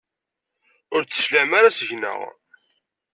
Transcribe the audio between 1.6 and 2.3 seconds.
seg-neɣ.